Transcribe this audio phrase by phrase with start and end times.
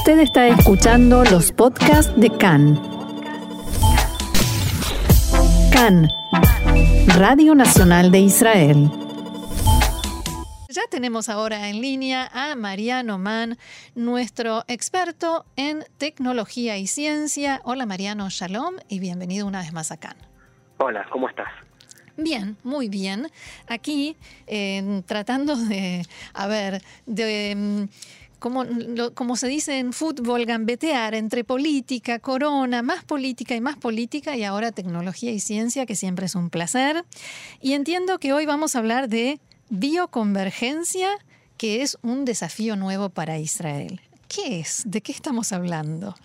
[0.00, 2.80] Usted está escuchando los podcasts de CAN.
[5.70, 6.08] CAN,
[7.18, 8.90] Radio Nacional de Israel.
[10.70, 13.58] Ya tenemos ahora en línea a Mariano Mann,
[13.94, 17.60] nuestro experto en tecnología y ciencia.
[17.64, 20.16] Hola Mariano, shalom y bienvenido una vez más a CAN.
[20.78, 21.50] Hola, ¿cómo estás?
[22.16, 23.28] Bien, muy bien.
[23.68, 27.86] Aquí eh, tratando de, a ver, de...
[28.40, 34.42] como se dice en fútbol, gambetear entre política, corona, más política y más política, y
[34.42, 37.04] ahora tecnología y ciencia, que siempre es un placer.
[37.60, 41.10] Y entiendo que hoy vamos a hablar de bioconvergencia,
[41.56, 44.00] que es un desafío nuevo para Israel.
[44.26, 44.82] ¿Qué es?
[44.86, 46.16] ¿De qué estamos hablando?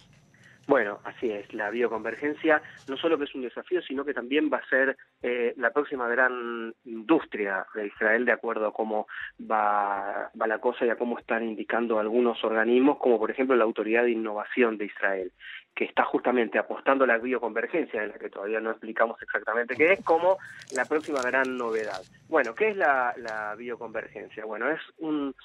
[0.68, 4.58] Bueno, así es, la bioconvergencia no solo que es un desafío, sino que también va
[4.58, 9.08] a ser eh, la próxima gran industria de Israel de acuerdo a cómo
[9.40, 13.64] va, va la cosa y a cómo están indicando algunos organismos, como por ejemplo la
[13.64, 15.32] Autoridad de Innovación de Israel,
[15.76, 19.94] que está justamente apostando a la bioconvergencia, en la que todavía no explicamos exactamente qué
[19.94, 20.38] es, como
[20.76, 22.02] la próxima gran novedad.
[22.28, 24.46] Bueno, ¿qué es la, la bioconvergencia?
[24.46, 25.36] Bueno, es un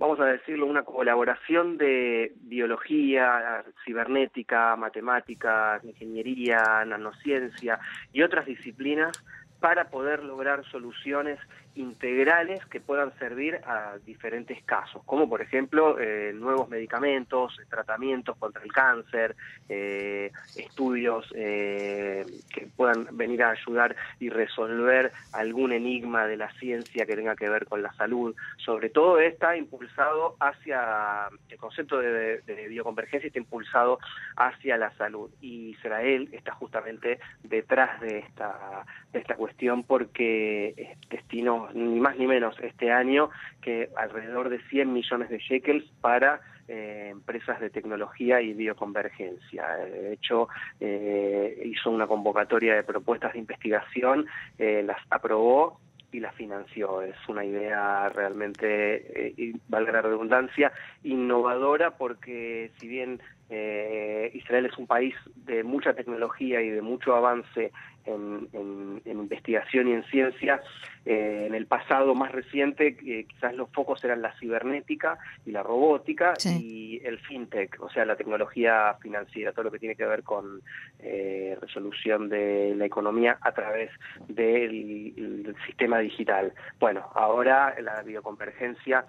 [0.00, 7.78] vamos a decirlo, una colaboración de biología, cibernética, matemáticas, ingeniería, nanociencia
[8.10, 9.22] y otras disciplinas
[9.60, 11.38] para poder lograr soluciones
[11.76, 18.62] integrales que puedan servir a diferentes casos, como por ejemplo eh, nuevos medicamentos, tratamientos contra
[18.64, 19.36] el cáncer,
[19.68, 27.06] eh, estudios eh, que puedan venir a ayudar y resolver algún enigma de la ciencia
[27.06, 28.34] que tenga que ver con la salud.
[28.56, 34.00] Sobre todo está impulsado hacia, el concepto de, de bioconvergencia está impulsado
[34.36, 39.49] hacia la salud y Israel está justamente detrás de esta, de esta cuestión
[39.86, 45.38] porque eh, destinó ni más ni menos este año que alrededor de 100 millones de
[45.38, 49.66] shekels para eh, empresas de tecnología y bioconvergencia.
[49.76, 50.48] De hecho,
[50.78, 54.26] eh, hizo una convocatoria de propuestas de investigación,
[54.58, 55.80] eh, las aprobó
[56.12, 57.02] y las financió.
[57.02, 63.20] Es una idea realmente, eh, valga la redundancia, innovadora porque si bien
[63.50, 67.72] eh, Israel es un país de mucha tecnología y de mucho avance
[68.06, 70.62] en, en, en investigación y en ciencia,
[71.04, 75.62] eh, en el pasado más reciente eh, quizás los focos eran la cibernética y la
[75.62, 76.98] robótica Sí.
[77.00, 80.62] y el fintech, o sea, la tecnología financiera, todo lo que tiene que ver con
[81.00, 83.90] eh, resolución de la economía a través
[84.28, 86.52] del, del sistema digital.
[86.78, 89.04] Bueno, ahora la bioconvergencia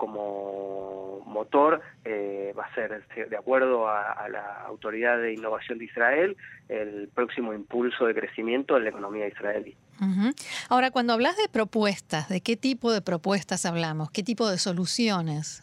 [0.00, 5.84] como motor eh, va a ser, de acuerdo a, a, la Autoridad de Innovación de
[5.84, 6.38] Israel,
[6.70, 9.76] el próximo impulso de crecimiento de la economía israelí.
[10.00, 10.34] Uh -huh.
[10.70, 14.10] Ahora, cuando hablas de propuestas, ¿de qué tipo de propuestas hablamos?
[14.10, 15.62] ¿Qué tipo de soluciones?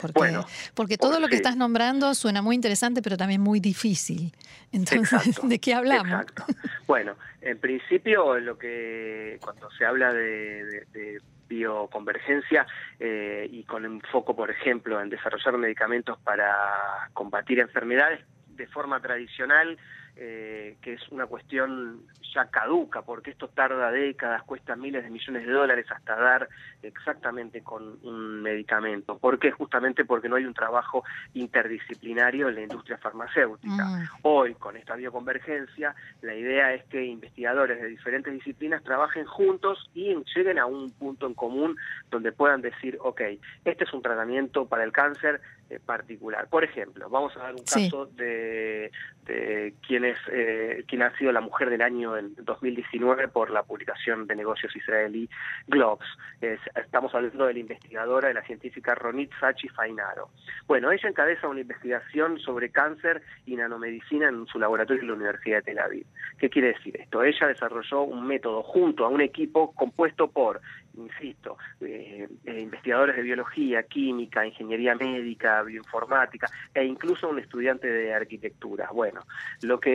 [0.00, 0.44] Porque, bueno,
[0.74, 1.42] porque todo lo que sí.
[1.42, 4.32] estás nombrando suena muy interesante, pero también muy difícil.
[4.72, 6.20] Entonces, Exacto, ¿de qué hablamos?
[6.22, 6.44] Exacto.
[6.88, 12.66] Bueno, en principio, lo que cuando se habla de, de, de bioconvergencia
[12.98, 19.76] eh, y con enfoco, por ejemplo, en desarrollar medicamentos para combatir enfermedades de forma tradicional,
[20.16, 22.02] eh, que es una cuestión
[22.34, 26.48] ya caduca, porque esto tarda décadas, cuesta miles de millones de dólares hasta dar
[26.82, 29.18] exactamente con un medicamento.
[29.18, 29.50] ¿Por qué?
[29.50, 31.02] Justamente porque no hay un trabajo
[31.34, 33.84] interdisciplinario en la industria farmacéutica.
[33.84, 34.08] Mm.
[34.22, 40.14] Hoy, con esta bioconvergencia, la idea es que investigadores de diferentes disciplinas trabajen juntos y
[40.34, 41.76] lleguen a un punto en común
[42.10, 43.20] donde puedan decir, ok,
[43.64, 46.48] este es un tratamiento para el cáncer eh, particular.
[46.48, 47.84] Por ejemplo, vamos a dar un Sí.
[47.84, 48.90] caso de,
[49.26, 53.62] de quién es eh, quién ha sido la mujer del año en 2019 por la
[53.62, 55.28] publicación de negocios israelí
[55.66, 56.08] Globes.
[56.40, 60.30] Es- estamos hablando de la investigadora, de la científica Ronit Sachi Fainaro.
[60.66, 65.58] Bueno, ella encabeza una investigación sobre cáncer y nanomedicina en su laboratorio en la Universidad
[65.58, 66.06] de Tel Aviv.
[66.38, 67.22] ¿Qué quiere decir esto?
[67.22, 70.60] Ella desarrolló un método junto a un equipo compuesto por,
[70.96, 78.14] insisto, eh, eh, investigadores de biología, química, ingeniería médica, bioinformática e incluso un estudiante de
[78.14, 78.88] arquitectura.
[78.92, 79.20] Bueno,
[79.62, 79.89] lo que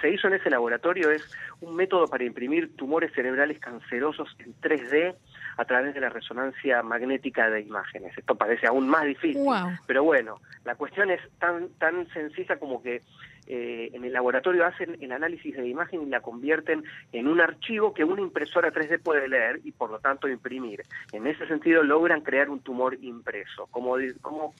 [0.00, 1.22] se hizo en ese laboratorio es
[1.60, 5.16] un método para imprimir tumores cerebrales cancerosos en 3D
[5.60, 8.16] a través de la resonancia magnética de imágenes.
[8.16, 9.68] Esto parece aún más difícil, Wow.
[9.86, 13.02] pero bueno, la cuestión es tan tan sencilla como que
[13.46, 17.40] eh, en el laboratorio hacen el análisis de la imagen y la convierten en un
[17.40, 20.82] archivo que una impresora 3D puede leer y por lo tanto imprimir.
[21.12, 23.66] En ese sentido logran crear un tumor impreso.
[23.66, 24.54] Como, como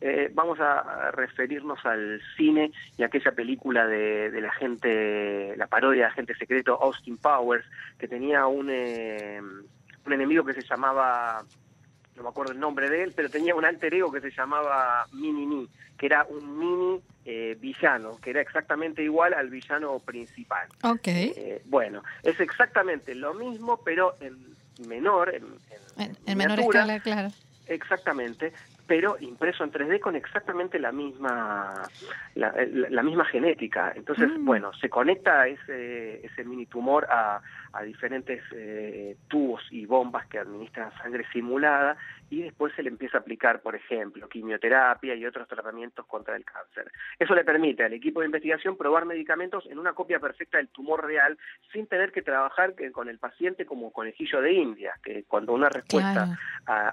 [0.00, 0.78] eh, vamos a,
[1.08, 6.34] a referirnos al cine y aquella película de, de la gente, la parodia de agente
[6.36, 7.66] secreto Austin Powers,
[7.98, 9.40] que tenía un, eh,
[10.06, 11.44] un enemigo que se llamaba
[12.16, 15.06] no me acuerdo el nombre de él, pero tenía un alter ego que se llamaba
[15.12, 15.68] Mini
[15.98, 20.68] que era un mini eh, villano, que era exactamente igual al villano principal.
[20.82, 21.08] Ok.
[21.08, 24.36] Eh, bueno, es exactamente lo mismo, pero en
[24.86, 25.44] menor, en,
[26.26, 27.30] en, menor escala, claro.
[27.66, 28.52] Exactamente,
[28.86, 31.82] pero impreso en 3D con exactamente la misma
[32.34, 33.92] la, misma genética.
[33.94, 34.44] Entonces, mm.
[34.44, 37.40] bueno, se conecta ese, ese mini tumor a,
[37.72, 41.96] a diferentes eh, tubos y bombas que administran sangre simulada
[42.30, 46.44] y después se le empieza a aplicar, por ejemplo, quimioterapia y otros tratamientos contra el
[46.44, 46.90] cáncer.
[47.18, 51.04] Eso le permite al equipo de investigación probar medicamentos en una copia perfecta del tumor
[51.04, 51.38] real
[51.72, 56.36] sin tener que trabajar con el paciente como conejillo de India, que cuando una respuesta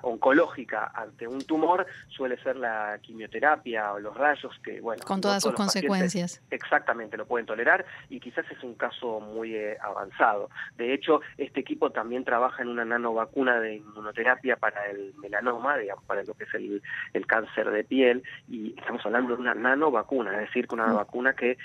[0.04, 5.44] oncológica ante un tumor suele ser la quimioterapia o los rayos que, bueno, con todas
[5.44, 6.42] sus consecuencias.
[6.52, 10.50] Exactamente, lo pueden tolerar y quizás es un caso muy eh, avanzado.
[10.78, 16.04] De hecho, este equipo también trabaja en una nanovacuna de inmunoterapia para el melanoma, digamos,
[16.06, 16.82] para lo que es el,
[17.28, 20.96] cáncer de piel, y estamos hablando de una nanovacuna, es decir, una mm.
[20.96, 21.58] vacuna que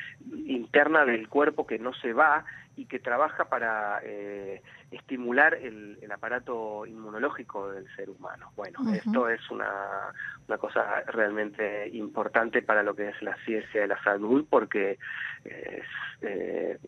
[0.46, 2.44] interna del cuerpo que no se va
[2.78, 8.52] y que trabaja para eh, estimular el, aparato inmunológico del ser humano.
[8.56, 10.12] Bueno, esto es una,
[10.46, 14.98] una cosa realmente importante para lo que es la ciencia de la salud porque
[15.44, 15.84] es
[16.22, 16.78] eh,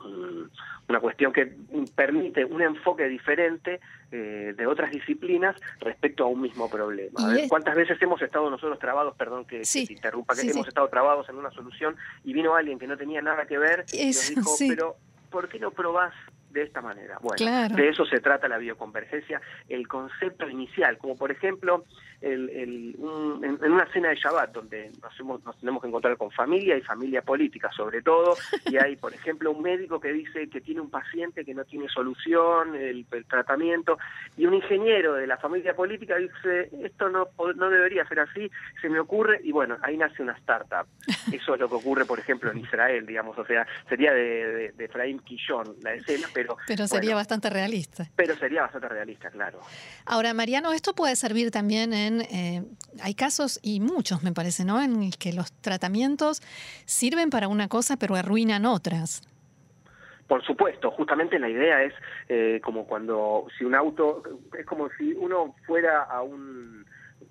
[0.89, 1.55] una cuestión que
[1.95, 3.81] permite un enfoque diferente
[4.13, 7.21] eh, de otras disciplinas respecto a un mismo problema.
[7.49, 11.37] ¿Cuántas veces hemos estado nosotros trabados, perdón que, te interrumpa, que hemos estado trabados en
[11.37, 14.97] una solución y vino alguien que no tenía nada que ver y nos dijo, pero
[15.31, 16.15] ¿por qué no probás
[16.51, 17.19] de esta manera?
[17.21, 21.85] Bueno, de eso se trata la bioconvergencia, el concepto inicial, como por ejemplo
[22.21, 26.83] el, en, una cena de Shabbat, donde nos, nos, tenemos que encontrar con familia y
[26.83, 28.37] familia política sobre todo,
[28.67, 31.89] y hay, por ejemplo, un médico que dice que tiene un paciente que no tiene
[31.89, 33.99] solución, el, tratamiento,
[34.37, 38.51] y un ingeniero de la familia política dice, esto no, no debería ser así,
[38.81, 40.87] se me ocurre, y bueno, ahí nace una startup.
[41.33, 44.85] Eso es lo que ocurre, por ejemplo, en Israel, digamos, o sea, sería de, de,
[44.85, 46.40] Efraín Quillón la escena, pero...
[46.67, 48.07] Pero sería bastante realista.
[48.17, 49.61] Pero sería bastante realista, claro.
[50.07, 52.65] Ahora, Mariano, esto puede servir también en eh,
[53.03, 54.81] hay casos, y muchos me parece, ¿no?
[54.81, 56.43] En que los tratamientos
[56.85, 59.23] sirven para una cosa pero arruinan otras.
[60.27, 61.93] Por supuesto, justamente la idea es
[62.29, 64.23] eh, como cuando, si un auto,
[64.57, 66.80] es como si uno fuera a un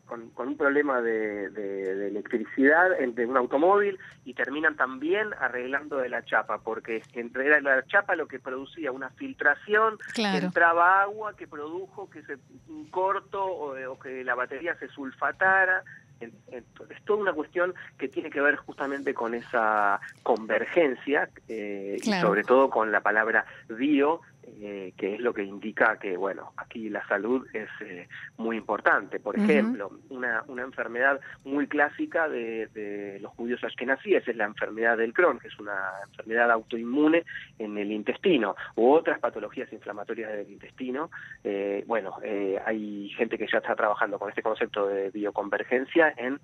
[0.09, 6.25] con, un problema de, de, electricidad de un automóvil y terminan también arreglando de la
[6.25, 12.23] chapa, porque entre la chapa lo que producía una filtración, entraba agua que produjo que
[12.23, 15.83] se un corto o, que la batería se sulfatara.
[16.19, 22.43] Es toda una cuestión que tiene que ver justamente con esa convergencia eh, y sobre
[22.43, 24.19] todo con la palabra bio,
[24.61, 29.19] eh, que es lo que indica que, bueno, aquí la salud es eh, muy importante.
[29.19, 34.97] Por ejemplo, una, una enfermedad muy clásica de, de los judíos ashkenazíes es la enfermedad
[34.97, 37.23] del Crohn, que es una enfermedad autoinmune
[37.57, 41.09] en el intestino, u otras patologías inflamatorias del intestino.
[41.43, 42.17] Eh, bueno,
[42.65, 46.39] hay gente que ya está trabajando con este concepto de bioconvergencia en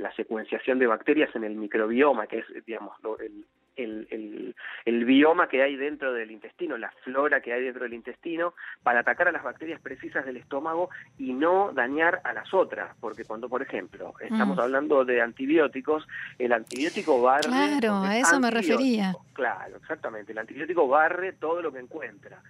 [0.00, 3.44] la secuenciación de bacterias en el microbioma, que es, digamos, el,
[3.78, 4.54] el,
[4.84, 9.00] el, bioma que hay dentro del intestino, la flora que hay dentro del intestino, para
[9.00, 12.94] atacar a las bacterias precisas del estómago y no dañar a las otras.
[13.00, 14.60] Porque cuando, por ejemplo, estamos mm.
[14.60, 16.06] hablando de antibióticos,
[16.38, 17.48] el antibiótico barre...
[17.48, 19.14] Claro, a eso me refería.
[19.32, 20.32] Claro, exactamente.
[20.32, 22.42] El antibiótico barre todo lo que encuentra.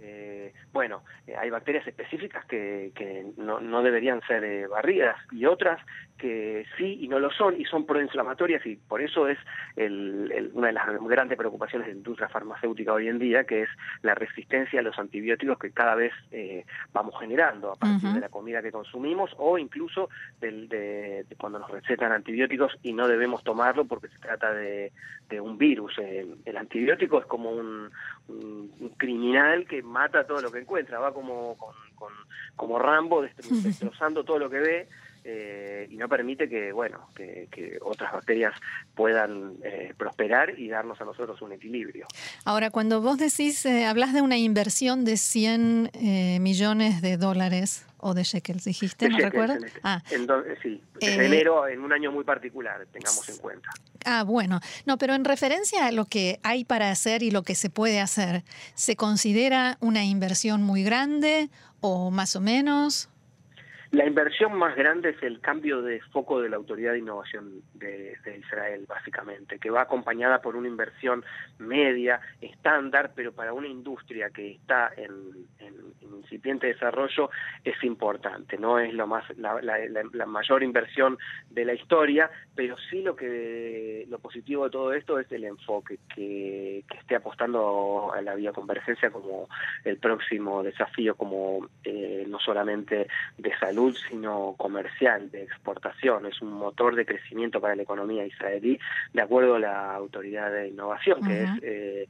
[0.00, 5.46] Eh, bueno, eh, hay bacterias específicas que, que no, no, deberían ser eh, barridas y
[5.46, 5.80] otras
[6.16, 9.38] que sí y no lo son y son proinflamatorias y por eso es
[9.76, 13.68] el, una de las grandes preocupaciones de la industria farmacéutica hoy en día, que es
[14.02, 18.28] la resistencia a los antibióticos que cada vez eh, vamos generando a partir de la
[18.28, 20.08] comida que consumimos o incluso
[20.40, 24.92] del, de, cuando nos recetan antibióticos y no debemos tomarlo porque se trata de,
[25.28, 25.98] de un virus.
[25.98, 27.90] el antibiótico es como un,
[28.28, 32.12] un, criminal que mata todo lo que encuentra, va como, con,
[32.54, 33.22] como Rambo
[33.62, 34.88] destrozando todo lo que ve
[35.30, 38.54] eh, y no permite que, bueno, que, otras bacterias
[38.94, 42.06] puedan eh, prosperar y darnos a nosotros un equilibrio.
[42.46, 45.90] Ahora, cuando vos decís, eh, hablas de una inversión de 100
[46.40, 49.62] millones de dólares o de shekels, dijiste, ¿no recuerdas?
[49.62, 50.02] Este, ah.
[50.62, 53.68] sí, en enero, en un año muy particular, tengamos en cuenta.
[54.06, 54.60] Ah, bueno.
[54.86, 58.00] No, pero en referencia a lo que hay para hacer y lo que se puede
[58.00, 58.44] hacer,
[58.74, 63.10] ¿se considera una inversión muy grande o más o menos?
[63.90, 68.18] La inversión más grande es el cambio de foco de la Autoridad de Innovación de,
[68.38, 71.24] Israel, básicamente, que va acompañada por una inversión
[71.58, 75.46] media, estándar, pero para una industria que está en,
[76.28, 77.30] incipiente desarrollo
[77.64, 81.18] es importante, no es lo más la, mayor inversión
[81.50, 85.98] de la historia, pero sí lo que lo positivo de todo esto es el enfoque
[86.14, 89.48] que, esté apostando a la bioconvergencia como
[89.84, 93.08] el próximo desafío, como eh, no solamente
[93.38, 98.78] de salud, sino comercial, de exportación, es un motor de crecimiento para la economía israelí,
[99.12, 102.08] de acuerdo a la autoridad de innovación, que es eh,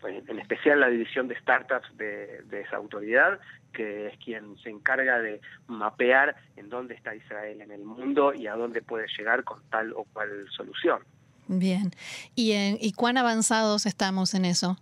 [0.00, 3.39] pues, en especial la división de startups de, esa autoridad,
[3.72, 8.46] que es quien se encarga de mapear en dónde está Israel en el mundo y
[8.46, 11.00] a dónde puede llegar con tal o cual solución.
[11.46, 11.90] Bien.
[12.34, 14.76] ¿Y, ¿Y cuán avanzados estamos en eso?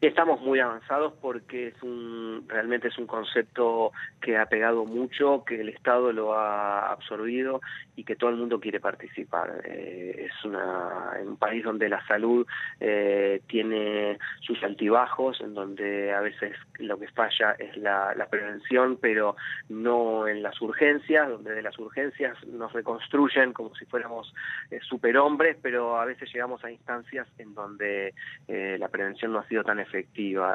[0.00, 3.90] Estamos muy avanzados porque es un realmente es un concepto
[4.20, 7.60] que ha pegado mucho, que el Estado lo ha absorbido
[7.96, 9.60] y que todo el mundo quiere participar.
[9.64, 12.46] Eh, es una, un país donde la salud
[12.78, 19.34] eh, tiene sus altibajos, en donde a veces lo que falla es la, prevención, pero
[19.68, 24.32] no en las urgencias, donde de las urgencias nos reconstruyen como si fuéramos
[24.70, 28.14] eh, superhombres, pero a veces llegamos a instancias en donde
[28.46, 29.87] la prevención no ha sido tan efectiva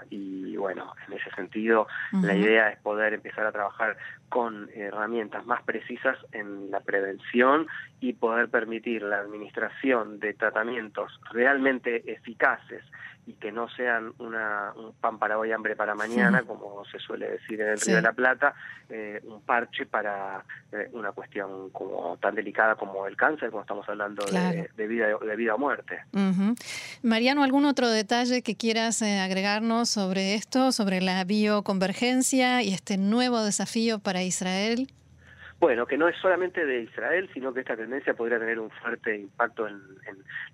[0.09, 3.97] y bueno, en ese sentido la idea es poder empezar a trabajar
[4.29, 7.67] con herramientas más precisas en la prevención
[7.99, 12.83] y poder permitir la administración de tratamientos realmente eficaces
[13.25, 17.29] y que no sean una, un pan para hoy, hambre para mañana, como se suele
[17.31, 18.53] decir en el Río de la Plata,
[18.89, 23.87] eh, un parche para eh, una cuestión como tan delicada como el cáncer, como estamos
[23.87, 25.99] hablando de, vida, de vida o muerte.
[27.01, 32.97] Mariano, ¿algún otro detalle que quieras eh, agregarnos sobre esto, sobre la bioconvergencia y este
[32.97, 34.87] nuevo desafío para Israel?
[35.63, 39.15] Bueno, que no es solamente de Israel, sino que esta tendencia podría tener un fuerte
[39.15, 39.79] impacto en,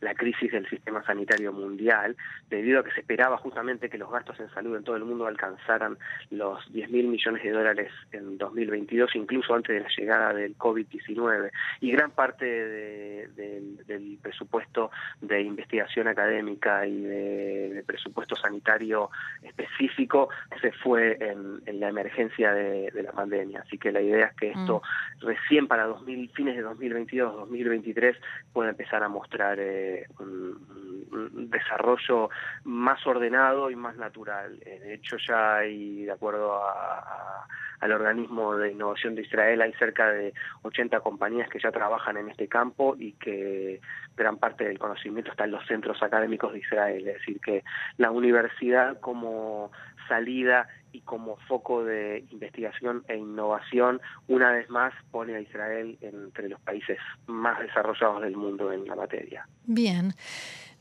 [0.02, 2.16] la crisis del sistema sanitario mundial,
[2.48, 5.26] debido a que se esperaba justamente que los gastos en salud en todo el mundo
[5.26, 5.98] alcanzaran
[6.30, 11.50] los 10 mil millones de dólares en 2022, incluso antes de la llegada del COVID-19.
[11.82, 19.10] Y gran parte del presupuesto de investigación académica y de, presupuesto sanitario
[19.42, 20.30] específico
[20.62, 23.62] se fue en, la emergencia de, la pandemia.
[23.62, 28.18] Así que la idea es que esto mm recién para 2000, fines de 2022, 2023
[28.54, 32.30] puede empezar a mostrar eh, un, desarrollo
[32.66, 34.60] más ordenado y más natural.
[34.66, 36.62] Eh, de hecho ya hay, de acuerdo
[37.80, 42.30] al organismo de innovación de Israel, hay cerca de 80 compañías que ya trabajan en
[42.30, 43.82] este campo y que
[44.16, 47.64] gran parte del conocimiento está en los centros académicos de Israel, es decir, que
[47.98, 49.72] la universidad como
[50.10, 56.50] salida y como foco de investigación e innovación, una vez más pone a Israel entre
[56.50, 56.98] los países
[57.28, 59.48] más desarrollados del mundo en la materia.
[59.66, 60.14] Bien.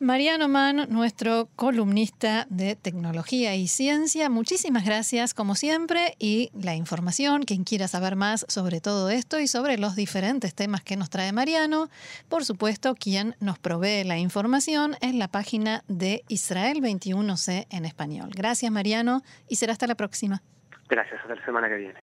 [0.00, 7.42] Mariano Mann, nuestro columnista de tecnología y ciencia, muchísimas gracias como siempre y la información,
[7.42, 11.32] quien quiera saber más sobre todo esto y sobre los diferentes temas que nos trae
[11.32, 11.88] Mariano,
[12.28, 18.30] por supuesto, quien nos provee la información es la página de Israel 21C en español.
[18.36, 20.42] Gracias Mariano y será hasta la próxima.
[20.88, 21.94] Gracias, hasta la semana que viene.